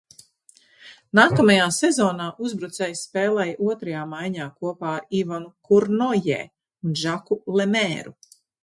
Nākamajā 1.19 1.67
sezonā 1.75 2.31
uzbrucējs 2.47 3.03
spēlēja 3.09 3.59
otrajā 3.69 4.09
maiņā 4.17 4.49
kopā 4.65 4.97
ar 4.97 5.07
Ivanu 5.23 5.55
Kurnojē 5.71 6.45
un 6.47 7.03
Žaku 7.07 7.43
Lemēru. 7.61 8.21